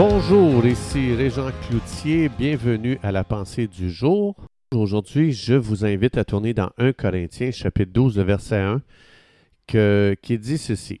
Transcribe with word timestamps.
Bonjour, 0.00 0.64
ici 0.64 1.12
Régent 1.12 1.50
Cloutier, 1.66 2.28
bienvenue 2.28 3.00
à 3.02 3.10
la 3.10 3.24
pensée 3.24 3.66
du 3.66 3.90
jour. 3.90 4.36
Aujourd'hui, 4.72 5.32
je 5.32 5.54
vous 5.54 5.84
invite 5.84 6.16
à 6.16 6.24
tourner 6.24 6.54
dans 6.54 6.70
1 6.78 6.92
Corinthiens 6.92 7.50
chapitre 7.50 7.90
12, 7.92 8.20
verset 8.20 8.60
1, 9.66 10.14
qui 10.22 10.38
dit 10.38 10.56
ceci. 10.56 11.00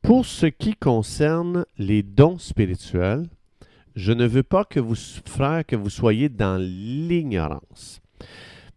Pour 0.00 0.24
ce 0.24 0.46
qui 0.46 0.76
concerne 0.76 1.66
les 1.76 2.02
dons 2.02 2.38
spirituels, 2.38 3.26
je 3.94 4.12
ne 4.12 4.26
veux 4.26 4.44
pas 4.44 4.64
que 4.64 4.80
vous, 4.80 4.96
frères, 5.26 5.66
que 5.66 5.76
vous 5.76 5.90
soyez 5.90 6.30
dans 6.30 6.56
l'ignorance. 6.56 8.00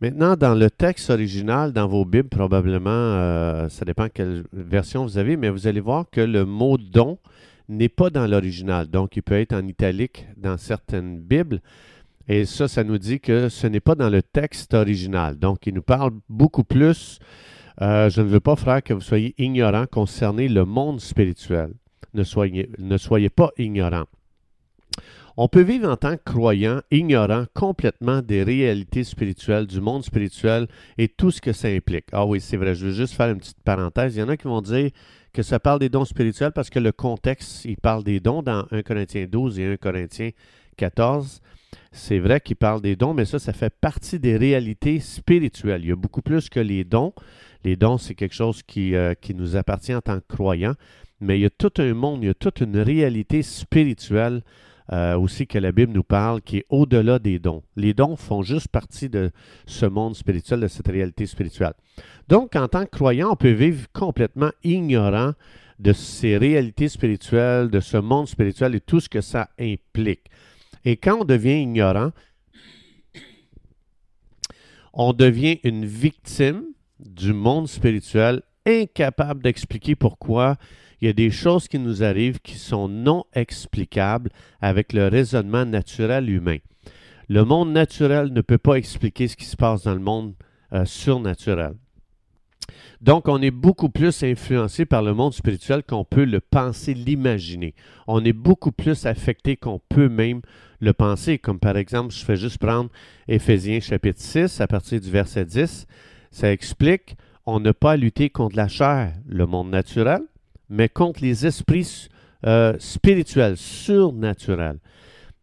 Maintenant, 0.02 0.36
dans 0.36 0.54
le 0.54 0.70
texte 0.70 1.10
original, 1.10 1.71
dans 1.71 1.88
vos 1.88 2.04
Bibles, 2.04 2.28
probablement, 2.28 2.90
euh, 2.90 3.70
ça 3.70 3.86
dépend 3.86 4.10
quelle 4.10 4.44
version 4.52 5.05
vous 5.05 5.18
avez, 5.18 5.38
mais 5.38 5.49
vous 5.49 5.66
allez 5.66 5.80
voir 5.80 6.08
que 6.12 6.20
le 6.20 6.44
mot 6.44 6.77
don 6.77 7.20
n'est 7.70 7.90
pas 7.90 8.09
dans 8.09 8.27
l'original. 8.27 8.88
Donc, 8.88 9.16
il 9.16 9.23
peut 9.23 9.40
être 9.40 9.53
en 9.53 9.67
italique 9.67 10.27
dans 10.38 10.58
certaines 10.58 11.20
Bibles. 11.20 11.62
Et 12.27 12.45
ça, 12.45 12.67
ça 12.67 12.84
nous 12.84 12.98
dit 12.98 13.20
que 13.20 13.49
ce 13.49 13.67
n'est 13.67 13.80
pas 13.80 13.95
dans 13.95 14.09
le 14.09 14.21
texte 14.21 14.73
original. 14.73 15.38
Donc, 15.38 15.68
il 15.68 15.73
nous 15.73 15.81
parle 15.81 16.12
beaucoup 16.30 16.63
plus. 16.63 17.20
Euh, 17.81 18.09
je 18.09 18.21
ne 18.21 18.27
veux 18.27 18.40
pas, 18.40 18.55
frère, 18.55 18.84
que 18.84 18.94
vous 18.94 19.02
soyez 19.02 19.34
ignorants 19.38 19.88
concernant 19.91 20.48
le 20.48 20.66
monde 20.66 21.02
spirituel. 21.02 21.73
Ne 22.13 22.23
soyez, 22.23 22.70
ne 22.77 22.98
soyez 22.98 23.30
pas 23.30 23.52
ignorants. 23.57 24.05
On 25.35 25.48
peut 25.48 25.62
vivre 25.62 25.90
en 25.90 25.98
tant 25.98 26.16
que 26.16 26.23
croyant, 26.23 26.82
ignorant 26.91 27.45
complètement 27.55 28.21
des 28.21 28.43
réalités 28.43 29.04
spirituelles, 29.04 29.66
du 29.66 29.82
monde 29.82 30.04
spirituel 30.04 30.68
et 30.99 31.07
tout 31.07 31.32
ce 31.32 31.41
que 31.41 31.54
ça 31.54 31.70
implique. 31.70 32.05
Ah 32.12 32.23
oui, 32.23 32.40
c'est 32.40 32.57
vrai, 32.57 32.76
je 32.76 32.85
veux 32.85 32.91
juste 32.91 33.16
faire 33.16 33.32
une 33.32 33.40
petite 33.40 33.62
parenthèse. 33.63 34.16
Il 34.16 34.20
y 34.20 34.23
en 34.23 34.30
a 34.30 34.38
qui 34.38 34.48
vont 34.48 34.62
dire 34.62 34.91
que 35.34 35.42
ça 35.42 35.60
parle 35.60 35.80
des 35.80 35.90
dons 35.90 36.05
spirituels 36.05 36.52
parce 36.52 36.70
que 36.70 36.80
le 36.80 36.92
contexte, 36.92 37.66
il 37.66 37.77
parle 37.77 38.04
des 38.04 38.20
dons 38.20 38.44
dans 38.44 38.66
1 38.71 38.84
Corinthiens 38.84 39.26
12 39.30 39.60
et 39.60 39.66
1 39.66 39.77
Corinthiens 39.77 40.30
14. 40.77 41.41
C'est 41.91 42.20
vrai 42.20 42.40
qu'il 42.40 42.55
parle 42.55 42.82
des 42.82 42.96
dons, 42.96 43.13
mais 43.13 43.26
ça, 43.26 43.40
ça 43.40 43.52
fait 43.52 43.74
partie 43.74 44.20
des 44.20 44.38
réalités 44.38 44.99
spirituelles. 44.99 45.82
Il 45.84 45.90
y 45.90 45.91
a 45.91 45.96
beaucoup 45.96 46.22
plus 46.22 46.49
que 46.49 46.60
les 46.60 46.84
dons. 46.84 47.13
Les 47.63 47.76
dons, 47.76 47.98
c'est 47.98 48.13
quelque 48.13 48.35
chose 48.35 48.62
qui, 48.62 48.96
euh, 48.96 49.13
nous 49.34 49.55
appartient 49.55 49.94
en 49.94 50.02
tant 50.02 50.20
que 50.20 50.26
croyants, 50.27 50.76
mais 51.20 51.40
il 51.40 51.41
y 51.41 51.46
a 51.46 51.50
tout 51.50 51.72
un 51.77 51.94
monde, 51.94 52.24
il 52.24 52.27
y 52.27 52.29
a 52.29 52.34
toute 52.34 52.62
une 52.62 52.77
réalité 52.77 53.41
spirituelle 53.41 54.44
euh, 54.91 55.17
aussi 55.17 55.48
que 55.48 55.57
la 55.57 55.71
Bible 55.71 55.93
nous 55.93 56.03
parle, 56.03 56.41
qui 56.41 56.57
est 56.57 56.65
au-delà 56.70 57.20
des 57.20 57.39
dons. 57.39 57.63
Les 57.76 57.93
dons 57.93 58.15
font 58.15 58.41
juste 58.41 58.67
partie 58.67 59.09
de 59.09 59.31
ce 59.65 59.85
monde 59.85 60.15
spirituel, 60.15 60.59
de 60.59 60.67
cette 60.67 60.87
réalité 60.87 61.26
spirituelle. 61.26 61.73
Donc, 62.27 62.55
en 62.55 62.67
tant 62.67 62.85
que 62.85 62.91
croyant, 62.91 63.31
on 63.31 63.35
peut 63.35 63.51
vivre 63.51 63.87
complètement 63.93 64.51
ignorant 64.63 65.34
de 65.79 65.94
ces 65.94 66.38
réalités 66.38 66.89
spirituelles, 66.89 67.69
de 67.69 67.79
ce 67.79 67.97
monde 67.97 68.28
spirituel 68.28 68.75
et 68.75 68.81
tout 68.81 69.00
ce 69.00 69.09
que 69.09 69.22
ça 69.22 69.50
implique. 69.59 70.29
Et 70.85 70.97
quand 70.97 71.22
on 71.22 71.25
devient 71.25 71.61
ignorant, 71.61 72.11
on 74.94 75.13
devient 75.13 75.59
une 75.63 75.85
victime 75.85 76.63
du 77.00 77.34
monde 77.34 77.67
spirituel, 77.67 78.44
incapable 78.66 79.42
d'expliquer 79.42 79.96
pourquoi 79.96 80.58
il 81.02 81.08
y 81.08 81.09
a 81.09 81.14
des 81.14 81.31
choses 81.31 81.68
qui 81.68 81.80
nous 81.80 82.03
arrivent 82.03 82.40
qui 82.40 82.56
sont 82.56 82.88
non 82.88 83.25
explicables 83.34 84.30
avec 84.62 84.94
le 84.94 85.08
raisonnement 85.08 85.66
naturel 85.66 86.30
humain. 86.30 86.58
Le 87.28 87.44
monde 87.44 87.72
naturel 87.72 88.31
ne 88.31 88.41
peut 88.41 88.58
pas 88.58 88.75
expliquer 88.75 89.28
ce 89.28 89.36
qui 89.36 89.46
se 89.46 89.58
passe 89.58 89.84
dans 89.84 89.94
le 89.94 90.00
monde 90.00 90.34
euh, 90.74 90.86
surnaturel. 90.86 91.74
Donc, 93.02 93.28
on 93.28 93.41
est 93.41 93.52
beaucoup 93.52 93.90
plus 93.90 94.24
influencé 94.24 94.86
par 94.86 95.03
le 95.03 95.14
monde 95.14 95.34
spirituel 95.34 95.84
qu'on 95.84 96.06
peut 96.06 96.24
le 96.24 96.40
penser, 96.40 96.94
l'imaginer. 96.94 97.75
On 98.08 98.24
est 98.24 98.34
beaucoup 98.34 98.72
plus 98.72 99.06
affecté 99.06 99.58
qu'on 99.58 99.81
peut 99.90 100.08
même 100.08 100.41
le 100.80 100.94
penser. 100.94 101.38
Comme 101.38 101.59
par 101.59 101.75
exemple, 101.75 102.13
je 102.13 102.23
fais 102.23 102.38
juste 102.38 102.59
prendre 102.59 102.90
Éphésiens 103.28 103.81
chapitre 103.81 104.22
6 104.22 104.62
à 104.62 104.68
partir 104.68 105.02
du 105.02 105.12
verset 105.12 105.44
10. 105.44 105.85
Ça 106.31 106.52
explique, 106.52 107.18
on 107.45 107.59
n'a 107.59 107.73
pas 107.73 107.91
à 107.91 107.97
lutter 107.97 108.29
contre 108.29 108.55
la 108.55 108.67
chair, 108.67 109.13
le 109.27 109.45
monde 109.45 109.69
naturel, 109.69 110.21
mais 110.69 110.89
contre 110.89 111.21
les 111.21 111.45
esprits 111.45 112.07
euh, 112.45 112.75
spirituels, 112.79 113.57
surnaturels. 113.57 114.79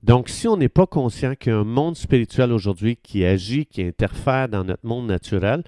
Donc, 0.02 0.28
si 0.28 0.48
on 0.48 0.56
n'est 0.56 0.70
pas 0.70 0.86
conscient 0.86 1.34
qu'il 1.34 1.52
y 1.52 1.54
a 1.54 1.58
un 1.58 1.64
monde 1.64 1.96
spirituel 1.96 2.52
aujourd'hui 2.52 2.96
qui 2.96 3.24
agit, 3.24 3.66
qui 3.66 3.82
interfère 3.82 4.48
dans 4.48 4.64
notre 4.64 4.86
monde 4.86 5.06
naturel, 5.06 5.62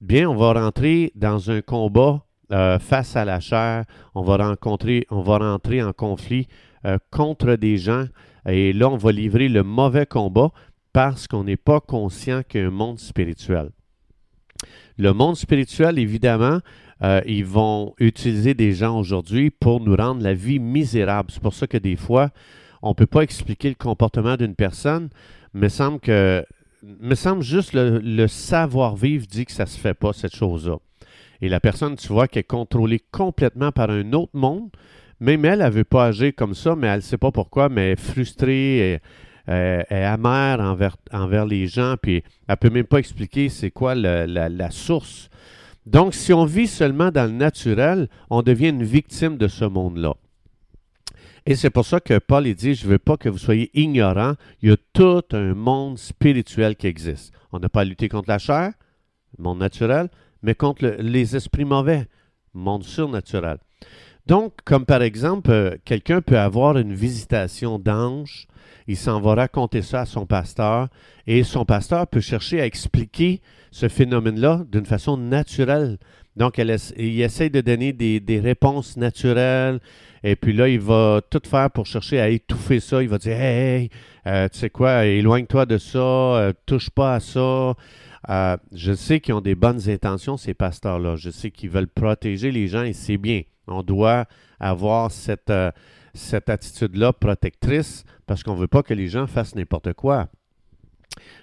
bien, 0.00 0.28
on 0.30 0.34
va 0.34 0.54
rentrer 0.54 1.12
dans 1.14 1.50
un 1.50 1.60
combat 1.60 2.26
euh, 2.52 2.78
face 2.78 3.16
à 3.16 3.24
la 3.24 3.40
chair. 3.40 3.84
On 4.14 4.22
va 4.22 4.36
rencontrer, 4.36 5.06
on 5.10 5.20
va 5.20 5.38
rentrer 5.38 5.82
en 5.82 5.92
conflit 5.92 6.48
euh, 6.84 6.96
contre 7.10 7.56
des 7.56 7.76
gens. 7.76 8.06
Et 8.48 8.72
là, 8.72 8.88
on 8.88 8.96
va 8.96 9.12
livrer 9.12 9.48
le 9.48 9.62
mauvais 9.62 10.06
combat 10.06 10.52
parce 10.92 11.26
qu'on 11.26 11.44
n'est 11.44 11.56
pas 11.56 11.80
conscient 11.80 12.42
qu'il 12.42 12.60
y 12.60 12.64
a 12.64 12.68
un 12.68 12.70
monde 12.70 12.98
spirituel. 12.98 13.70
Le 14.98 15.12
monde 15.12 15.36
spirituel, 15.36 15.98
évidemment, 15.98 16.60
euh, 17.02 17.20
ils 17.26 17.44
vont 17.44 17.94
utiliser 17.98 18.54
des 18.54 18.72
gens 18.72 18.98
aujourd'hui 18.98 19.50
pour 19.50 19.80
nous 19.80 19.94
rendre 19.94 20.22
la 20.22 20.32
vie 20.32 20.58
misérable. 20.58 21.30
C'est 21.30 21.42
pour 21.42 21.54
ça 21.54 21.66
que 21.66 21.76
des 21.76 21.96
fois, 21.96 22.30
on 22.82 22.90
ne 22.90 22.94
peut 22.94 23.06
pas 23.06 23.20
expliquer 23.20 23.68
le 23.68 23.74
comportement 23.74 24.36
d'une 24.36 24.54
personne, 24.54 25.10
mais 25.52 25.68
semble 25.68 26.00
que 26.00 26.44
me 27.00 27.14
semble 27.14 27.42
juste 27.42 27.72
le, 27.74 28.26
savoir-vivre 28.26 29.26
dit 29.26 29.44
que 29.44 29.52
ça 29.52 29.64
ne 29.64 29.68
se 29.68 29.78
fait 29.78 29.94
pas, 29.94 30.12
cette 30.12 30.34
chose-là. 30.34 30.76
Et 31.42 31.48
la 31.48 31.60
personne, 31.60 31.96
tu 31.96 32.08
vois, 32.08 32.28
qui 32.28 32.38
est 32.38 32.44
contrôlée 32.44 33.02
complètement 33.10 33.72
par 33.72 33.90
un 33.90 34.12
autre 34.12 34.32
monde, 34.34 34.70
même 35.20 35.44
elle, 35.44 35.60
elle 35.60 35.66
ne 35.66 35.72
veut 35.72 35.84
pas 35.84 36.06
agir 36.06 36.32
comme 36.34 36.54
ça, 36.54 36.76
mais 36.76 36.86
elle 36.86 36.96
ne 36.96 37.00
sait 37.00 37.18
pas 37.18 37.32
pourquoi, 37.32 37.68
mais 37.68 37.86
elle 37.86 37.92
est 37.92 38.00
frustrée, 38.00 39.00
et, 39.48 39.82
est 39.88 40.04
amère 40.04 40.60
envers, 40.60 40.96
envers 41.12 41.46
les 41.46 41.66
gens, 41.66 41.96
puis 42.00 42.22
elle 42.48 42.52
ne 42.52 42.56
peut 42.56 42.70
même 42.70 42.86
pas 42.86 42.98
expliquer 42.98 43.48
c'est 43.48 43.70
quoi 43.70 43.94
la 43.94 44.70
source 44.70 45.28
donc, 45.86 46.14
si 46.14 46.32
on 46.32 46.44
vit 46.44 46.66
seulement 46.66 47.12
dans 47.12 47.30
le 47.30 47.36
naturel, 47.36 48.08
on 48.28 48.42
devient 48.42 48.70
une 48.70 48.82
victime 48.82 49.36
de 49.36 49.46
ce 49.46 49.64
monde-là. 49.64 50.14
Et 51.46 51.54
c'est 51.54 51.70
pour 51.70 51.86
ça 51.86 52.00
que 52.00 52.18
Paul 52.18 52.52
dit, 52.54 52.74
je 52.74 52.86
ne 52.86 52.90
veux 52.90 52.98
pas 52.98 53.16
que 53.16 53.28
vous 53.28 53.38
soyez 53.38 53.70
ignorants, 53.72 54.34
il 54.60 54.70
y 54.70 54.72
a 54.72 54.76
tout 54.92 55.22
un 55.30 55.54
monde 55.54 55.96
spirituel 55.96 56.74
qui 56.74 56.88
existe. 56.88 57.32
On 57.52 57.60
n'a 57.60 57.68
pas 57.68 57.82
à 57.82 57.84
lutter 57.84 58.08
contre 58.08 58.28
la 58.28 58.38
chair, 58.38 58.72
le 59.38 59.44
monde 59.44 59.60
naturel, 59.60 60.08
mais 60.42 60.56
contre 60.56 60.96
les 60.98 61.36
esprits 61.36 61.64
mauvais, 61.64 62.08
monde 62.52 62.82
surnaturel. 62.82 63.58
Donc, 64.26 64.54
comme 64.64 64.84
par 64.84 65.02
exemple, 65.02 65.50
euh, 65.50 65.76
quelqu'un 65.84 66.20
peut 66.20 66.38
avoir 66.38 66.78
une 66.78 66.94
visitation 66.94 67.78
d'ange, 67.78 68.48
il 68.88 68.96
s'en 68.96 69.20
va 69.20 69.34
raconter 69.34 69.82
ça 69.82 70.00
à 70.00 70.06
son 70.06 70.26
pasteur, 70.26 70.88
et 71.26 71.42
son 71.42 71.64
pasteur 71.64 72.06
peut 72.06 72.20
chercher 72.20 72.60
à 72.60 72.66
expliquer 72.66 73.40
ce 73.70 73.88
phénomène-là 73.88 74.64
d'une 74.70 74.86
façon 74.86 75.16
naturelle. 75.16 75.98
Donc, 76.36 76.58
il 76.58 77.20
essaie 77.22 77.48
de 77.48 77.60
donner 77.62 77.92
des, 77.92 78.40
réponses 78.40 78.96
naturelles. 78.96 79.80
Et 80.22 80.36
puis 80.36 80.52
là, 80.52 80.68
il 80.68 80.80
va 80.80 81.20
tout 81.30 81.40
faire 81.48 81.70
pour 81.70 81.86
chercher 81.86 82.20
à 82.20 82.28
étouffer 82.28 82.78
ça. 82.80 83.02
Il 83.02 83.08
va 83.08 83.18
dire 83.18 83.40
Hey, 83.40 83.90
euh, 84.26 84.48
tu 84.52 84.58
sais 84.58 84.70
quoi, 84.70 85.06
éloigne-toi 85.06 85.66
de 85.66 85.78
ça, 85.78 85.98
euh, 85.98 86.52
touche 86.66 86.90
pas 86.90 87.14
à 87.14 87.20
ça. 87.20 87.74
Euh, 88.28 88.56
je 88.72 88.92
sais 88.92 89.20
qu'ils 89.20 89.34
ont 89.34 89.40
des 89.40 89.54
bonnes 89.54 89.88
intentions, 89.88 90.36
ces 90.36 90.52
pasteurs-là. 90.52 91.16
Je 91.16 91.30
sais 91.30 91.50
qu'ils 91.50 91.70
veulent 91.70 91.88
protéger 91.88 92.50
les 92.50 92.68
gens 92.68 92.82
et 92.82 92.92
c'est 92.92 93.18
bien. 93.18 93.42
On 93.66 93.82
doit 93.82 94.26
avoir 94.60 95.10
cette, 95.10 95.52
cette 96.14 96.48
attitude-là 96.48 97.12
protectrice 97.12 98.04
parce 98.26 98.42
qu'on 98.42 98.54
ne 98.54 98.60
veut 98.60 98.68
pas 98.68 98.82
que 98.82 98.94
les 98.94 99.08
gens 99.08 99.26
fassent 99.26 99.54
n'importe 99.54 99.92
quoi 99.92 100.28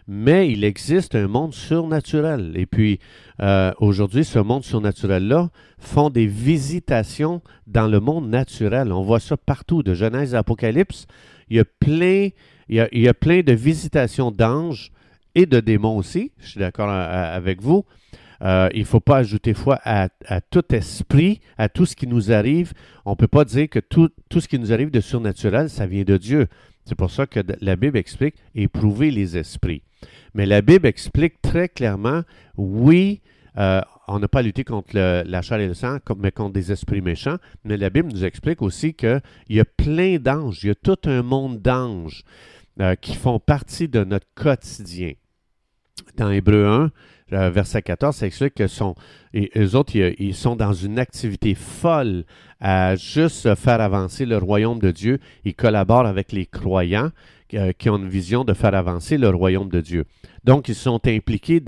mais 0.07 0.51
il 0.51 0.63
existe 0.63 1.15
un 1.15 1.27
monde 1.27 1.53
surnaturel. 1.53 2.53
Et 2.55 2.65
puis, 2.65 2.99
euh, 3.41 3.71
aujourd'hui, 3.79 4.25
ce 4.25 4.39
monde 4.39 4.63
surnaturel-là 4.63 5.49
font 5.79 6.09
des 6.09 6.27
visitations 6.27 7.41
dans 7.67 7.87
le 7.87 7.99
monde 7.99 8.29
naturel. 8.29 8.91
On 8.91 9.01
voit 9.01 9.19
ça 9.19 9.37
partout, 9.37 9.83
de 9.83 9.93
Genèse 9.93 10.35
à 10.35 10.39
Apocalypse. 10.39 11.05
Il 11.49 11.57
y 11.57 11.59
a 11.59 11.65
plein, 11.65 12.29
il 12.69 12.87
y 12.91 13.07
a, 13.07 13.13
plein 13.13 13.41
de 13.41 13.53
visitations 13.53 14.31
d'anges 14.31 14.91
et 15.35 15.45
de 15.45 15.59
démons 15.59 15.97
aussi. 15.97 16.31
Je 16.39 16.49
suis 16.49 16.59
d'accord 16.59 16.89
euh, 16.89 17.35
avec 17.35 17.61
vous. 17.61 17.85
Euh, 18.43 18.69
il 18.73 18.81
ne 18.81 18.85
faut 18.85 18.99
pas 18.99 19.17
ajouter 19.17 19.53
foi 19.53 19.79
à, 19.83 20.09
tout 20.41 20.63
esprit, 20.73 21.39
à 21.57 21.69
tout 21.69 21.85
ce 21.85 21.95
qui 21.95 22.07
nous 22.07 22.31
arrive. 22.31 22.73
On 23.05 23.11
ne 23.11 23.15
peut 23.15 23.27
pas 23.27 23.45
dire 23.45 23.69
que 23.69 23.79
tout, 23.79 24.09
ce 24.31 24.47
qui 24.47 24.59
nous 24.59 24.73
arrive 24.73 24.91
de 24.91 24.99
surnaturel, 24.99 25.69
ça 25.69 25.85
vient 25.85 26.03
de 26.03 26.17
Dieu. 26.17 26.47
C'est 26.85 26.95
pour 26.95 27.11
ça 27.11 27.25
que 27.25 27.39
la 27.61 27.75
Bible 27.75 27.97
explique 27.97 28.35
éprouver 28.53 29.11
les 29.11 29.37
esprits. 29.37 29.83
Mais 30.33 30.45
la 30.45 30.61
Bible 30.61 30.87
explique 30.87 31.41
très 31.41 31.69
clairement, 31.69 32.23
oui, 32.57 33.21
euh, 33.57 33.81
on 34.07 34.19
n'a 34.19 34.27
pas 34.27 34.41
lutté 34.41 34.65
contre 34.65 34.93
la 34.95 35.41
chair 35.41 35.59
et 35.59 35.67
le 35.67 35.73
sang, 35.73 35.99
mais 36.17 36.31
contre 36.31 36.53
des 36.53 36.73
esprits 36.73 37.01
méchants. 37.01 37.37
Mais 37.63 37.77
la 37.77 37.89
Bible 37.89 38.11
nous 38.11 38.25
explique 38.25 38.61
aussi 38.61 38.93
qu'il 38.93 39.21
y 39.49 39.61
a 39.61 39.65
plein 39.65 40.17
d'anges, 40.17 40.63
il 40.63 40.67
y 40.67 40.71
a 40.71 40.75
tout 40.75 40.97
un 41.05 41.21
monde 41.21 41.61
d'anges 41.61 42.23
euh, 42.81 42.95
qui 42.95 43.15
font 43.15 43.39
partie 43.39 43.87
de 43.87 44.03
notre 44.03 44.27
quotidien. 44.35 45.13
Dans 46.17 46.31
Hébreu 46.31 46.65
1, 46.65 46.91
euh, 47.33 47.49
verset 47.49 47.81
14, 47.81 48.15
ça 48.15 48.27
explique 48.27 48.55
que 48.55 48.67
sont, 48.67 48.95
et 49.33 49.51
eux 49.57 49.75
autres, 49.75 49.95
ils, 49.95 50.35
sont 50.35 50.55
dans 50.55 50.73
une 50.73 50.99
activité 50.99 51.55
folle 51.55 52.25
à 52.59 52.95
juste 52.95 53.55
faire 53.55 53.81
avancer 53.81 54.25
le 54.25 54.37
royaume 54.37 54.79
de 54.79 54.91
Dieu. 54.91 55.19
Ils 55.43 55.55
collaborent 55.55 56.05
avec 56.05 56.31
les 56.31 56.45
croyants 56.45 57.09
euh, 57.53 57.71
qui 57.71 57.89
ont 57.89 57.97
une 57.97 58.09
vision 58.09 58.43
de 58.43 58.53
faire 58.53 58.73
avancer 58.73 59.17
le 59.17 59.29
royaume 59.29 59.69
de 59.69 59.81
Dieu. 59.81 60.05
Donc, 60.43 60.69
ils 60.69 60.75
sont 60.75 60.99
impliqués 61.05 61.61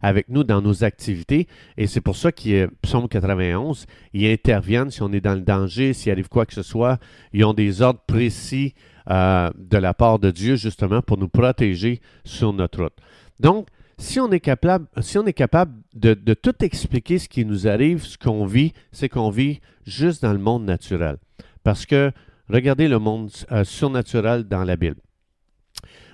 avec 0.00 0.28
nous 0.28 0.44
dans 0.44 0.62
nos 0.62 0.84
activités 0.84 1.48
et 1.76 1.86
c'est 1.86 2.00
pour 2.00 2.16
ça 2.16 2.32
qu'il 2.32 2.68
Psaume 2.80 3.08
91, 3.08 3.86
ils 4.12 4.30
interviennent 4.30 4.90
si 4.90 5.02
on 5.02 5.12
est 5.12 5.20
dans 5.20 5.34
le 5.34 5.40
danger, 5.40 5.94
s'il 5.94 6.12
arrive 6.12 6.28
quoi 6.28 6.46
que 6.46 6.54
ce 6.54 6.62
soit, 6.62 6.98
ils 7.32 7.44
ont 7.44 7.54
des 7.54 7.82
ordres 7.82 8.02
précis 8.06 8.74
euh, 9.10 9.50
de 9.58 9.78
la 9.78 9.94
part 9.94 10.20
de 10.20 10.30
Dieu 10.30 10.54
justement 10.54 11.02
pour 11.02 11.18
nous 11.18 11.28
protéger 11.28 12.00
sur 12.24 12.52
notre 12.52 12.84
route. 12.84 12.96
Donc, 13.40 13.66
si 14.02 14.18
on 14.20 14.30
est 14.32 14.40
capable, 14.40 14.86
de, 15.94 16.34
tout 16.34 16.64
expliquer 16.64 17.18
ce 17.18 17.28
qui 17.28 17.44
nous 17.44 17.68
arrive, 17.68 18.04
ce 18.04 18.18
qu'on 18.18 18.46
vit, 18.46 18.72
c'est 18.90 19.08
qu'on 19.08 19.30
vit 19.30 19.60
juste 19.86 20.22
dans 20.22 20.32
le 20.32 20.40
monde 20.40 20.64
naturel. 20.64 21.16
Parce 21.62 21.86
que 21.86 22.10
regardez 22.48 22.88
le 22.88 22.98
monde 22.98 23.30
euh, 23.52 23.64
surnaturel 23.64 24.44
dans 24.44 24.64
la 24.64 24.76
Bible. 24.76 25.00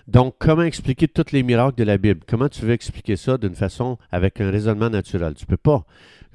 Donc, 0.08 0.36
comment 0.38 0.62
expliquer 0.62 1.06
tous 1.06 1.32
les 1.32 1.42
miracles 1.42 1.76
de 1.76 1.84
la 1.84 1.98
Bible? 1.98 2.20
Comment 2.26 2.48
tu 2.48 2.62
veux 2.62 2.72
expliquer 2.72 3.16
ça 3.16 3.36
d'une 3.36 3.54
façon 3.54 3.98
avec 4.10 4.40
un 4.40 4.50
raisonnement 4.50 4.88
naturel? 4.88 5.34
Tu 5.34 5.44
ne 5.44 5.48
peux 5.48 5.58
pas. 5.58 5.84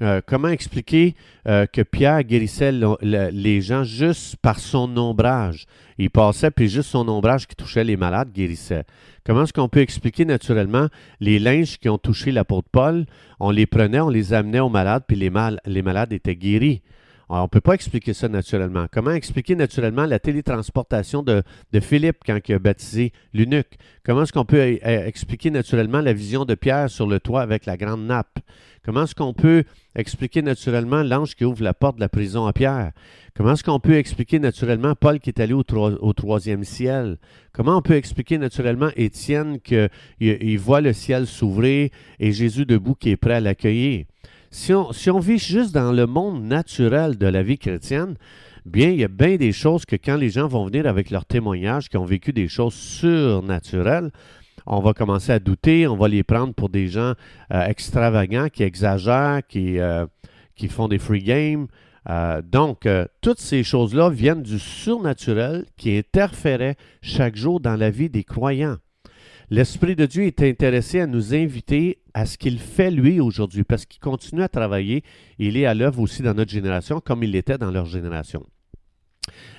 Euh, 0.00 0.20
comment 0.24 0.46
expliquer 0.46 1.16
euh, 1.48 1.66
que 1.66 1.82
Pierre 1.82 2.22
guérissait 2.22 2.70
les 3.02 3.60
gens 3.60 3.82
juste 3.82 4.36
par 4.36 4.60
son 4.60 4.96
ombrage? 4.96 5.66
Il 5.98 6.10
passait, 6.10 6.52
puis 6.52 6.68
juste 6.68 6.90
son 6.90 7.08
ombrage 7.08 7.48
qui 7.48 7.56
touchait 7.56 7.82
les 7.82 7.96
malades 7.96 8.30
guérissait. 8.32 8.84
Comment 9.26 9.42
est-ce 9.42 9.52
qu'on 9.52 9.68
peut 9.68 9.80
expliquer 9.80 10.24
naturellement 10.24 10.86
les 11.18 11.40
linges 11.40 11.78
qui 11.78 11.88
ont 11.88 11.98
touché 11.98 12.30
la 12.30 12.44
peau 12.44 12.60
de 12.60 12.68
Paul? 12.70 13.06
On 13.40 13.50
les 13.50 13.66
prenait, 13.66 13.98
on 13.98 14.08
les 14.08 14.34
amenait 14.34 14.60
aux 14.60 14.68
malades, 14.68 15.02
puis 15.08 15.16
les 15.16 15.30
malades 15.30 16.12
étaient 16.12 16.36
guéris 16.36 16.80
on 17.28 17.42
ne 17.42 17.46
peut 17.46 17.60
pas 17.60 17.74
expliquer 17.74 18.14
ça 18.14 18.28
naturellement. 18.28 18.86
Comment 18.92 19.12
expliquer 19.12 19.56
naturellement 19.56 20.04
la 20.04 20.18
télétransportation 20.18 21.22
de, 21.22 21.42
Philippe 21.80 22.18
quand 22.26 22.38
il 22.46 22.54
a 22.54 22.58
baptisé 22.58 23.12
l'eunuque? 23.32 23.76
Comment 24.04 24.22
est-ce 24.22 24.32
qu'on 24.32 24.44
peut 24.44 24.60
euh, 24.60 24.76
euh, 24.84 25.06
expliquer 25.06 25.50
naturellement 25.50 26.00
la 26.00 26.12
vision 26.12 26.44
de 26.44 26.54
Pierre 26.54 26.90
sur 26.90 27.06
le 27.06 27.20
toit 27.20 27.42
avec 27.42 27.66
la 27.66 27.76
grande 27.76 28.06
nappe? 28.06 28.38
Comment 28.84 29.04
est-ce 29.04 29.14
qu'on 29.14 29.32
peut 29.32 29.64
expliquer 29.94 30.42
naturellement 30.42 31.02
l'ange 31.02 31.34
qui 31.34 31.46
ouvre 31.46 31.62
la 31.62 31.72
porte 31.72 31.96
de 31.96 32.00
la 32.00 32.10
prison 32.10 32.46
à 32.46 32.52
Pierre? 32.52 32.92
Comment 33.34 33.54
est-ce 33.54 33.64
qu'on 33.64 33.80
peut 33.80 33.96
expliquer 33.96 34.38
naturellement 34.38 34.94
Paul 34.94 35.20
qui 35.20 35.30
est 35.30 35.40
allé 35.40 35.54
au, 35.54 35.62
troisième 36.12 36.64
ciel? 36.64 37.16
Comment 37.52 37.78
on 37.78 37.82
peut 37.82 37.96
expliquer 37.96 38.36
naturellement 38.36 38.90
Étienne 38.94 39.58
qu'il 39.60 40.58
voit 40.58 40.82
le 40.82 40.92
ciel 40.92 41.26
s'ouvrir 41.26 41.88
et 42.20 42.32
Jésus 42.32 42.66
debout 42.66 42.94
qui 42.94 43.10
est 43.10 43.16
prêt 43.16 43.34
à 43.34 43.40
l'accueillir? 43.40 44.04
Si 44.54 44.72
on, 44.72 45.18
vit 45.18 45.38
juste 45.38 45.74
dans 45.74 45.90
le 45.90 46.06
monde 46.06 46.44
naturel 46.44 47.18
de 47.18 47.26
la 47.26 47.42
vie 47.42 47.58
chrétienne, 47.58 48.14
bien, 48.64 48.90
il 48.90 49.00
y 49.00 49.04
a 49.04 49.08
bien 49.08 49.34
des 49.34 49.50
choses 49.50 49.84
que 49.84 49.96
quand 49.96 50.16
les 50.16 50.30
gens 50.30 50.46
vont 50.46 50.64
venir 50.64 50.86
avec 50.86 51.10
leur 51.10 51.24
témoignage, 51.24 51.88
qui 51.88 51.96
ont 51.96 52.04
vécu 52.04 52.32
des 52.32 52.46
choses 52.46 52.72
surnaturelles, 52.72 54.12
on 54.64 54.78
va 54.78 54.94
commencer 54.94 55.32
à 55.32 55.40
douter, 55.40 55.88
on 55.88 55.96
va 55.96 56.06
les 56.06 56.22
prendre 56.22 56.54
pour 56.54 56.68
des 56.68 56.86
gens 56.86 57.14
euh, 57.52 57.66
extravagants, 57.66 58.48
qui 58.48 58.62
exagèrent, 58.62 59.44
qui, 59.44 59.80
euh, 59.80 60.06
qui 60.54 60.68
font 60.68 60.86
des 60.86 61.00
free 61.00 61.24
games. 61.24 61.66
Euh, 62.08 62.40
donc, 62.40 62.88
toutes 63.22 63.40
ces 63.40 63.64
choses-là 63.64 64.08
viennent 64.08 64.42
du 64.42 64.60
surnaturel 64.60 65.64
qui 65.76 65.98
interférait 65.98 66.76
chaque 67.02 67.34
jour 67.34 67.58
dans 67.58 67.74
la 67.74 67.90
vie 67.90 68.08
des 68.08 68.22
croyants. 68.22 68.76
L'Esprit 69.54 69.94
de 69.94 70.04
Dieu 70.04 70.24
est 70.24 70.42
intéressé 70.42 70.98
à 70.98 71.06
nous 71.06 71.32
inviter 71.32 72.00
à 72.12 72.26
ce 72.26 72.36
qu'il 72.36 72.58
fait 72.58 72.90
lui 72.90 73.20
aujourd'hui, 73.20 73.62
parce 73.62 73.86
qu'il 73.86 74.00
continue 74.00 74.42
à 74.42 74.48
travailler. 74.48 75.04
Il 75.38 75.56
est 75.56 75.64
à 75.64 75.74
l'œuvre 75.74 76.00
aussi 76.00 76.22
dans 76.22 76.34
notre 76.34 76.50
génération, 76.50 77.00
comme 77.00 77.22
il 77.22 77.30
l'était 77.30 77.56
dans 77.56 77.70
leur 77.70 77.84
génération. 77.84 78.44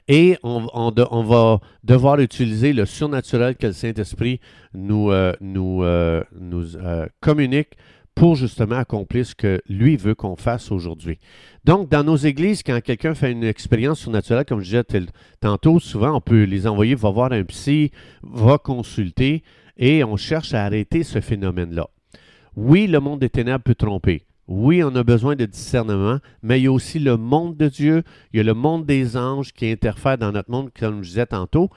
Et 0.10 0.36
on, 0.44 0.92
va 1.24 1.62
devoir 1.86 2.20
utiliser 2.20 2.74
le 2.74 2.86
surnaturel 2.86 3.56
que 3.56 3.68
le 3.68 3.72
Saint-Esprit 3.72 4.42
nous, 4.74 5.12
euh, 5.12 5.32
euh, 5.42 6.24
euh, 6.36 7.06
communique 7.22 7.78
pour 8.16 8.36
justement 8.36 8.76
accomplir 8.76 9.26
ce 9.26 9.34
que 9.34 9.62
lui 9.70 9.96
veut 9.96 10.16
qu'on 10.16 10.36
fasse 10.36 10.74
aujourd'hui. 10.74 11.20
Donc, 11.64 11.90
dans 11.90 12.04
nos 12.04 12.18
églises, 12.18 12.64
quand 12.64 12.82
quelqu'un 12.82 13.16
fait 13.16 13.32
une 13.32 13.46
expérience 13.46 14.00
surnaturelle, 14.00 14.44
comme 14.44 14.60
je 14.60 14.82
disais 14.82 15.08
tantôt, 15.40 15.80
souvent 15.80 16.18
on 16.18 16.22
peut 16.22 16.44
les 16.44 16.68
envoyer, 16.68 16.96
va 16.96 17.12
voir 17.12 17.32
un 17.32 17.46
psy, 17.46 17.92
va 18.24 18.58
consulter 18.58 19.42
et 19.78 20.04
on 20.04 20.18
cherche 20.18 20.54
à 20.54 20.66
arrêter 20.66 21.04
ce 21.04 21.22
phénomène-là. 21.22 21.88
Oui, 22.56 22.88
le 22.88 23.00
monde 23.00 23.20
des 23.20 23.30
ténèbres 23.30 23.64
peut 23.64 23.76
tromper. 23.76 24.26
Oui, 24.48 24.84
on 24.84 24.96
a 24.96 25.04
besoin 25.04 25.36
de 25.36 25.46
discernement, 25.46 26.20
mais 26.44 26.60
il 26.60 26.64
y 26.64 26.68
a 26.68 26.72
aussi 26.72 27.00
le 27.00 27.18
monde 27.18 27.58
de 27.58 27.68
Dieu, 27.68 28.04
il 28.32 28.38
y 28.38 28.40
a 28.40 28.44
le 28.44 28.54
monde 28.54 28.86
des 28.86 29.18
anges 29.18 29.52
qui 29.52 29.70
interfère 29.70 30.18
dans 30.18 30.32
notre 30.32 30.52
monde, 30.52 30.70
comme 30.80 31.04
je 31.04 31.10
disais 31.10 31.26
tantôt. 31.26 31.70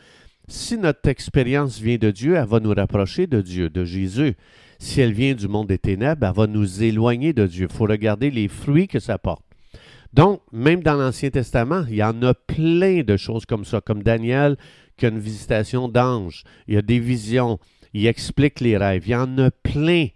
Si 0.49 0.77
notre 0.77 1.09
expérience 1.09 1.81
vient 1.81 1.97
de 1.97 2.11
Dieu, 2.11 2.35
elle 2.35 2.47
va 2.47 2.61
nous 2.61 2.75
rapprocher 2.75 3.27
de 3.27 3.41
Dieu, 3.41 3.71
de 3.71 3.85
Jésus. 3.85 4.37
Si 4.79 5.01
elle 5.01 5.13
vient 5.13 5.35
du 5.35 5.49
monde 5.49 5.69
des 5.69 5.79
ténèbres, 5.79 6.27
elle 6.27 6.35
va 6.35 6.47
nous 6.47 6.83
éloigner 6.83 7.33
de 7.33 7.47
Dieu. 7.47 7.69
Il 7.71 7.75
faut 7.75 7.85
regarder 7.85 8.31
les 8.31 8.49
fruits 8.49 8.87
que 8.87 9.01
ça 9.01 9.19
porte. 9.19 9.43
Donc, 10.13 10.41
même 10.53 10.83
dans 10.83 10.95
l'Ancien 10.95 11.31
Testament, 11.31 11.85
il 11.89 11.97
y 11.97 12.05
en 12.05 12.23
a 12.23 12.35
plein 12.35 13.03
de 13.03 13.17
choses 13.17 13.45
comme 13.45 13.65
ça, 13.65 13.81
comme 13.81 14.03
Daniel 14.03 14.57
qui 14.97 15.07
a 15.07 15.11
une 15.11 15.19
visitation 15.19 15.89
d'anges, 15.89 16.45
il 16.67 16.75
y 16.75 16.77
a 16.77 16.83
des 16.83 16.99
visions, 16.99 17.59
il 17.95 18.07
explique 18.07 18.61
les 18.61 18.77
rêves. 18.77 19.07
Il 19.07 19.11
y 19.11 19.17
en 19.17 19.39
a 19.39 19.51
plein. 19.51 20.09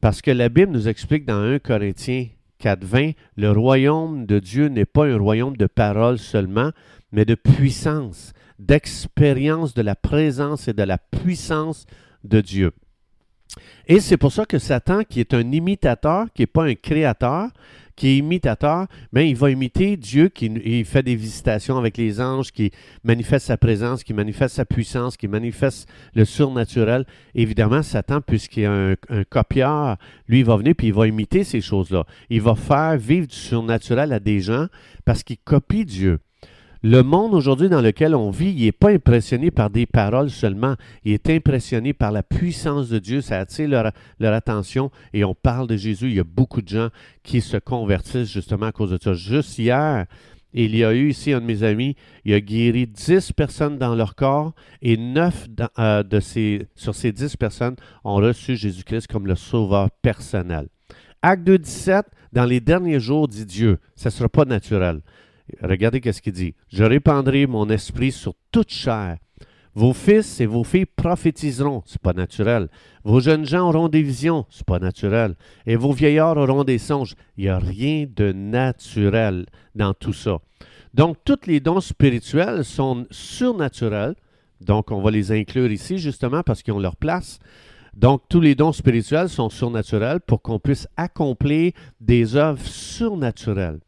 Parce 0.00 0.20
que 0.20 0.30
la 0.30 0.48
Bible 0.48 0.72
nous 0.72 0.88
explique 0.88 1.24
dans 1.24 1.40
1 1.40 1.58
Corinthiens 1.60 2.26
4.20, 2.62 3.14
le 3.36 3.50
royaume 3.50 4.26
de 4.26 4.38
Dieu 4.38 4.68
n'est 4.68 4.84
pas 4.84 5.06
un 5.06 5.18
royaume 5.18 5.56
de 5.56 5.66
parole 5.66 6.18
seulement, 6.18 6.70
mais 7.12 7.24
de 7.24 7.34
puissance, 7.34 8.32
d'expérience 8.58 9.74
de 9.74 9.82
la 9.82 9.94
présence 9.94 10.68
et 10.68 10.72
de 10.72 10.82
la 10.82 10.98
puissance 10.98 11.86
de 12.22 12.40
Dieu. 12.40 12.72
Et 13.86 14.00
c'est 14.00 14.16
pour 14.16 14.32
ça 14.32 14.46
que 14.46 14.58
Satan, 14.58 15.04
qui 15.04 15.20
est 15.20 15.34
un 15.34 15.52
imitateur, 15.52 16.26
qui 16.34 16.42
n'est 16.42 16.46
pas 16.46 16.64
un 16.64 16.74
créateur, 16.74 17.50
qui 17.96 18.08
est 18.08 18.16
imitateur, 18.16 18.86
mais 19.12 19.28
il 19.28 19.36
va 19.36 19.50
imiter 19.50 19.96
Dieu 19.96 20.28
qui 20.28 20.46
il 20.46 20.84
fait 20.84 21.02
des 21.02 21.14
visitations 21.14 21.78
avec 21.78 21.96
les 21.96 22.20
anges, 22.20 22.52
qui 22.52 22.70
manifeste 23.02 23.46
sa 23.46 23.56
présence, 23.56 24.04
qui 24.04 24.14
manifeste 24.14 24.56
sa 24.56 24.64
puissance, 24.64 25.16
qui 25.16 25.28
manifeste 25.28 25.88
le 26.14 26.24
surnaturel. 26.24 27.06
Évidemment, 27.34 27.82
Satan, 27.82 28.20
puisqu'il 28.20 28.64
est 28.64 28.66
un, 28.66 28.94
un 29.08 29.24
copieur, 29.24 29.96
lui, 30.28 30.40
il 30.40 30.44
va 30.44 30.56
venir 30.56 30.74
puis 30.76 30.88
il 30.88 30.94
va 30.94 31.06
imiter 31.06 31.44
ces 31.44 31.60
choses-là. 31.60 32.04
Il 32.30 32.42
va 32.42 32.54
faire 32.54 32.96
vivre 32.96 33.26
du 33.26 33.36
surnaturel 33.36 34.12
à 34.12 34.20
des 34.20 34.40
gens 34.40 34.66
parce 35.04 35.22
qu'il 35.22 35.38
copie 35.38 35.84
Dieu. 35.84 36.18
Le 36.86 37.02
monde 37.02 37.32
aujourd'hui 37.32 37.70
dans 37.70 37.80
lequel 37.80 38.14
on 38.14 38.28
vit, 38.28 38.50
il 38.50 38.66
n'est 38.66 38.70
pas 38.70 38.90
impressionné 38.90 39.50
par 39.50 39.70
des 39.70 39.86
paroles 39.86 40.28
seulement, 40.28 40.74
il 41.02 41.14
est 41.14 41.30
impressionné 41.30 41.94
par 41.94 42.12
la 42.12 42.22
puissance 42.22 42.90
de 42.90 42.98
Dieu, 42.98 43.22
ça 43.22 43.38
attire 43.38 43.70
leur, 43.70 43.90
leur, 44.20 44.34
attention 44.34 44.90
et 45.14 45.24
on 45.24 45.34
parle 45.34 45.66
de 45.66 45.78
Jésus. 45.78 46.08
Il 46.08 46.16
y 46.16 46.20
a 46.20 46.24
beaucoup 46.24 46.60
de 46.60 46.68
gens 46.68 46.90
qui 47.22 47.40
se 47.40 47.56
convertissent 47.56 48.30
justement 48.30 48.66
à 48.66 48.72
cause 48.72 48.90
de 48.90 48.98
ça. 49.02 49.14
Juste 49.14 49.58
hier, 49.58 50.04
il 50.52 50.76
y 50.76 50.84
a 50.84 50.92
eu 50.92 51.08
ici 51.08 51.32
un 51.32 51.40
de 51.40 51.46
mes 51.46 51.62
amis, 51.62 51.96
il 52.26 52.34
a 52.34 52.40
guéri 52.42 52.86
dix 52.86 53.32
personnes 53.32 53.78
dans 53.78 53.94
leur 53.94 54.14
corps 54.14 54.52
et 54.82 54.98
neuf 54.98 55.48
euh, 55.78 56.02
de 56.02 56.20
ces, 56.20 56.68
sur 56.74 56.94
ces 56.94 57.12
dix 57.12 57.34
personnes 57.34 57.76
ont 58.04 58.16
reçu 58.16 58.56
Jésus-Christ 58.56 59.06
comme 59.06 59.26
le 59.26 59.36
sauveur 59.36 59.90
personnel. 60.02 60.68
Acte 61.22 61.44
2, 61.44 61.56
17, 61.56 62.04
dans 62.34 62.44
les 62.44 62.60
derniers 62.60 63.00
jours, 63.00 63.26
dit 63.26 63.46
Dieu, 63.46 63.78
ce 63.96 64.08
ne 64.08 64.10
sera 64.10 64.28
pas 64.28 64.44
naturel. 64.44 65.00
Regardez 65.62 66.00
qu'est-ce 66.00 66.22
qu'il 66.22 66.32
dit. 66.32 66.54
Je 66.68 66.84
répandrai 66.84 67.46
mon 67.46 67.68
esprit 67.68 68.12
sur 68.12 68.34
toute 68.50 68.70
chair. 68.70 69.18
Vos 69.76 69.92
fils 69.92 70.40
et 70.40 70.46
vos 70.46 70.62
filles 70.62 70.86
prophétiseront, 70.86 71.82
c'est 71.84 72.00
pas 72.00 72.12
naturel. 72.12 72.68
Vos 73.02 73.18
jeunes 73.18 73.44
gens 73.44 73.68
auront 73.68 73.88
des 73.88 74.02
visions, 74.02 74.46
c'est 74.48 74.64
pas 74.64 74.78
naturel. 74.78 75.34
Et 75.66 75.74
vos 75.74 75.92
vieillards 75.92 76.36
auront 76.36 76.62
des 76.62 76.78
songes. 76.78 77.16
Il 77.36 77.44
n'y 77.44 77.50
a 77.50 77.58
rien 77.58 78.06
de 78.08 78.32
naturel 78.32 79.46
dans 79.74 79.92
tout 79.92 80.12
ça. 80.12 80.38
Donc, 80.94 81.16
tous 81.24 81.46
les 81.46 81.58
dons 81.58 81.80
spirituels 81.80 82.64
sont 82.64 83.04
surnaturels. 83.10 84.14
Donc, 84.60 84.92
on 84.92 85.02
va 85.02 85.10
les 85.10 85.32
inclure 85.32 85.72
ici 85.72 85.98
justement 85.98 86.44
parce 86.44 86.62
qu'ils 86.62 86.72
ont 86.72 86.78
leur 86.78 86.96
place. 86.96 87.40
Donc, 87.96 88.22
tous 88.28 88.40
les 88.40 88.54
dons 88.54 88.72
spirituels 88.72 89.28
sont 89.28 89.50
surnaturels 89.50 90.20
pour 90.20 90.40
qu'on 90.40 90.60
puisse 90.60 90.86
accomplir 90.96 91.72
des 92.00 92.36
œuvres 92.36 92.64
surnaturelles 92.64 93.80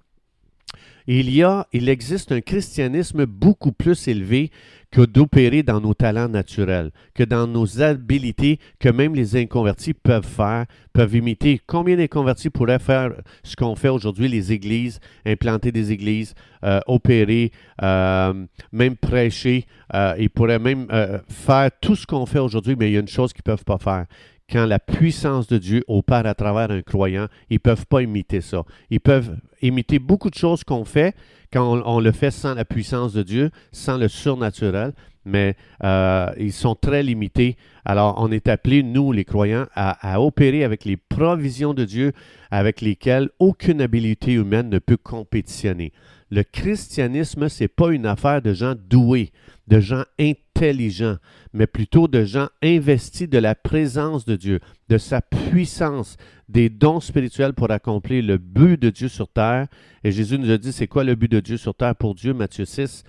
il 1.06 1.30
y 1.30 1.42
a, 1.42 1.66
il 1.72 1.88
existe 1.88 2.32
un 2.32 2.40
christianisme 2.40 3.26
beaucoup 3.26 3.72
plus 3.72 4.08
élevé 4.08 4.50
que 4.90 5.02
d'opérer 5.02 5.62
dans 5.62 5.80
nos 5.80 5.94
talents 5.94 6.28
naturels, 6.28 6.90
que 7.14 7.22
dans 7.22 7.46
nos 7.46 7.82
habilités 7.82 8.58
que 8.78 8.88
même 8.88 9.14
les 9.14 9.36
inconvertis 9.36 9.94
peuvent 9.94 10.26
faire, 10.26 10.66
peuvent 10.92 11.14
imiter. 11.14 11.60
Combien 11.66 11.96
d'inconvertis 11.96 12.50
pourraient 12.50 12.78
faire 12.78 13.12
ce 13.42 13.56
qu'on 13.56 13.74
fait 13.76 13.88
aujourd'hui, 13.88 14.28
les 14.28 14.52
églises, 14.52 15.00
implanter 15.26 15.72
des 15.72 15.92
églises, 15.92 16.34
euh, 16.64 16.80
opérer, 16.86 17.52
euh, 17.82 18.46
même 18.72 18.96
prêcher, 18.96 19.66
euh, 19.94 20.14
ils 20.18 20.30
pourraient 20.30 20.58
même 20.58 20.86
faire 21.28 21.70
tout 21.80 21.96
ce 21.96 22.06
qu'on 22.06 22.26
fait 22.26 22.38
aujourd'hui, 22.38 22.76
mais 22.78 22.90
il 22.90 22.94
y 22.94 22.96
a 22.96 23.00
une 23.00 23.08
chose 23.08 23.32
qu'ils 23.32 23.42
ne 23.46 23.52
peuvent 23.52 23.64
pas 23.64 23.78
faire, 23.78 24.06
quand 24.50 24.66
la 24.66 24.78
puissance 24.78 25.46
de 25.46 25.58
Dieu 25.58 25.84
opère 25.88 26.26
à 26.26 26.34
travers 26.34 26.70
un 26.70 26.82
croyant, 26.82 27.26
ils 27.50 27.54
ne 27.54 27.58
peuvent 27.58 27.86
pas 27.86 28.02
imiter 28.02 28.40
ça. 28.40 28.64
Ils 28.90 29.00
peuvent 29.00 29.36
imiter 29.62 29.98
beaucoup 29.98 30.30
de 30.30 30.36
choses 30.36 30.64
qu'on 30.64 30.84
fait 30.84 31.14
quand 31.52 31.82
on, 31.84 32.00
le 32.00 32.12
fait 32.12 32.30
sans 32.30 32.54
la 32.54 32.64
puissance 32.64 33.12
de 33.12 33.22
Dieu, 33.22 33.50
sans 33.72 33.98
le 33.98 34.08
surnaturel, 34.08 34.92
mais 35.24 35.56
euh, 35.82 36.30
ils 36.38 36.52
sont 36.52 36.74
très 36.74 37.02
limités. 37.02 37.56
Alors, 37.84 38.16
on 38.18 38.30
est 38.30 38.48
appelés, 38.48 38.82
nous, 38.82 39.12
les 39.12 39.24
croyants, 39.24 39.66
à, 39.74 40.14
à, 40.14 40.20
opérer 40.20 40.64
avec 40.64 40.84
les 40.84 40.96
provisions 40.96 41.74
de 41.74 41.84
Dieu 41.84 42.12
avec 42.50 42.80
lesquelles 42.80 43.30
aucune 43.38 43.80
habilité 43.80 44.32
humaine 44.32 44.68
ne 44.68 44.78
peut 44.78 44.96
compétitionner. 44.96 45.92
Le 46.30 46.42
christianisme, 46.42 47.48
ce 47.48 47.64
n'est 47.64 47.68
pas 47.68 47.90
une 47.90 48.06
affaire 48.06 48.42
de 48.42 48.52
gens 48.52 48.74
doués, 48.88 49.30
de 49.68 49.78
gens 49.80 50.04
intelligents, 50.18 51.16
mais 51.56 51.66
plutôt 51.66 52.06
de 52.06 52.24
gens 52.24 52.48
investis 52.62 53.28
de 53.28 53.38
la 53.38 53.54
présence 53.54 54.24
de 54.24 54.36
Dieu, 54.36 54.60
de 54.88 54.98
sa 54.98 55.20
puissance, 55.20 56.16
des 56.48 56.68
dons 56.68 57.00
spirituels 57.00 57.54
pour 57.54 57.70
accomplir 57.70 58.22
le 58.22 58.38
but 58.38 58.80
de 58.80 58.90
Dieu 58.90 59.08
sur 59.08 59.28
terre. 59.28 59.66
Et 60.04 60.12
Jésus 60.12 60.38
nous 60.38 60.50
a 60.50 60.58
dit, 60.58 60.72
c'est 60.72 60.86
quoi 60.86 61.02
le 61.02 61.14
but 61.14 61.30
de 61.30 61.40
Dieu 61.40 61.56
sur 61.56 61.74
terre 61.74 61.96
pour 61.96 62.14
Dieu, 62.14 62.34
Matthieu 62.34 62.64
6 62.64 63.04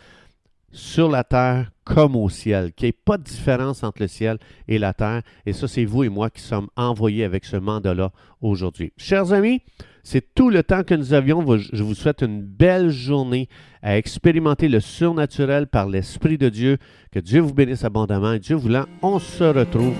sur 0.71 1.09
la 1.09 1.23
terre 1.23 1.71
comme 1.83 2.15
au 2.15 2.29
ciel, 2.29 2.73
qu'il 2.73 2.85
n'y 2.85 2.89
ait 2.89 3.01
pas 3.05 3.17
de 3.17 3.23
différence 3.23 3.83
entre 3.83 4.01
le 4.01 4.07
ciel 4.07 4.37
et 4.67 4.77
la 4.77 4.93
terre. 4.93 5.21
Et 5.45 5.53
ça, 5.53 5.67
c'est 5.67 5.85
vous 5.85 6.03
et 6.03 6.09
moi 6.09 6.29
qui 6.29 6.41
sommes 6.41 6.67
envoyés 6.75 7.23
avec 7.23 7.45
ce 7.45 7.55
mandat-là 7.55 8.11
aujourd'hui. 8.41 8.91
Chers 8.97 9.31
amis, 9.31 9.61
c'est 10.09 10.33
tout 10.33 10.49
le 10.49 10.63
temps 10.63 10.83
que 10.83 10.95
nous 10.95 11.13
avions. 11.13 11.45
Je 11.57 11.83
vous 11.83 11.93
souhaite 11.93 12.21
une 12.21 12.41
belle 12.41 12.91
journée 12.91 13.49
à 13.81 13.97
expérimenter 13.97 14.69
le 14.69 14.79
surnaturel 14.79 15.67
par 15.67 15.89
l'Esprit 15.89 16.37
de 16.37 16.47
Dieu. 16.47 16.77
Que 17.11 17.19
Dieu 17.19 17.41
vous 17.41 17.53
bénisse 17.53 17.83
abondamment. 17.83 18.31
Et 18.31 18.39
Dieu 18.39 18.55
voulant, 18.55 18.85
on 19.01 19.19
se 19.19 19.43
retrouve 19.43 19.95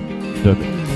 demain. 0.46 0.87